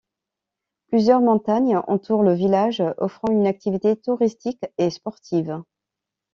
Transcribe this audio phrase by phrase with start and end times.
[0.87, 5.61] Plusieurs montagnes entourent le village, offrant une activité touristique et sportive.